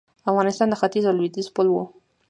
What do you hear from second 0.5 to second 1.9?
د ختیځ او لویدیځ پل و